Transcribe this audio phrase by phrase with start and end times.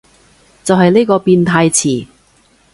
[0.63, 2.07] 就係呢個變態詞